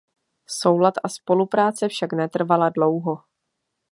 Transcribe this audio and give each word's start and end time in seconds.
Soulad 0.47 0.93
a 1.03 1.07
spolupráce 1.09 1.87
však 1.87 2.13
netrvala 2.13 2.69
dlouho. 2.69 3.17